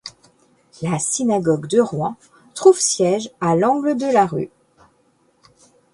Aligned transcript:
La 0.81 0.97
synagogue 0.97 1.67
de 1.67 1.79
Rouen 1.79 2.17
trouve 2.55 2.79
siège 2.79 3.29
à 3.39 3.55
l'angle 3.55 3.95
de 3.95 4.11
la 4.11 4.25
rue. 4.25 4.49